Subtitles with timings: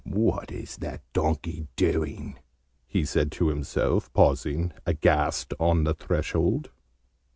[0.03, 2.39] "What is that donkey doing?"
[2.87, 6.71] he said to himself, pausing, aghast, on the threshold.